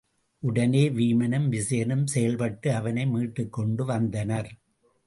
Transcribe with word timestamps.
உடனே 0.39 0.89
வீமனும் 0.89 1.47
விசயனும் 1.47 2.05
செயல்பட்டு 2.05 2.75
அவனை 2.75 3.07
மீட்டுக் 3.07 3.53
கொண்டு 3.53 3.85
வந்தனர். 3.85 4.51